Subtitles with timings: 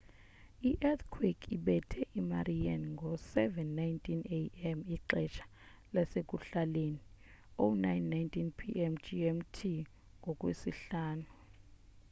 [0.69, 4.77] i-eathquake ibethe imariana ngo-07:19 a.m.
[4.95, 5.45] ixesha
[5.93, 7.01] lasekuhlaleni
[7.59, 8.93] 09:19 p.m.
[9.05, 9.57] gmt
[10.21, 11.27] ngolwesihlanu